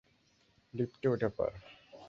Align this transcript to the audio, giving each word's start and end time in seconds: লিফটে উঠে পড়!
লিফটে 0.73 1.07
উঠে 1.09 1.29
পড়! 1.37 1.53